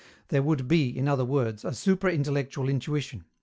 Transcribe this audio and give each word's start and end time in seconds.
There 0.29 0.41
would 0.41 0.67
be, 0.67 0.89
in 0.89 1.07
other 1.07 1.23
words, 1.23 1.63
a 1.63 1.75
supra 1.75 2.11
intellectual 2.11 2.69
intuition. 2.69 3.25